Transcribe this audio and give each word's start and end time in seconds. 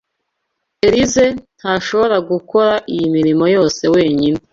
Elyse 0.87 1.25
ntashobora 1.57 2.17
gukora 2.29 2.73
iyi 2.93 3.05
mirimo 3.15 3.43
yose 3.55 3.81
wenyine. 3.93 4.39